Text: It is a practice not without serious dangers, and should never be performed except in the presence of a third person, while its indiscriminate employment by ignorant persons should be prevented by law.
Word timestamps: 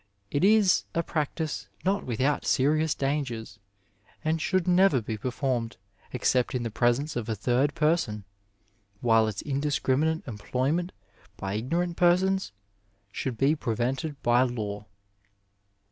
It 0.31 0.43
is 0.43 0.85
a 0.95 1.03
practice 1.03 1.67
not 1.85 2.03
without 2.03 2.43
serious 2.43 2.95
dangers, 2.95 3.59
and 4.25 4.41
should 4.41 4.67
never 4.67 4.99
be 4.99 5.15
performed 5.15 5.77
except 6.11 6.55
in 6.55 6.63
the 6.63 6.71
presence 6.71 7.15
of 7.15 7.29
a 7.29 7.35
third 7.35 7.75
person, 7.75 8.23
while 9.01 9.27
its 9.27 9.43
indiscriminate 9.43 10.27
employment 10.27 10.91
by 11.37 11.53
ignorant 11.53 11.97
persons 11.97 12.51
should 13.11 13.37
be 13.37 13.55
prevented 13.55 14.19
by 14.23 14.41
law. 14.41 14.87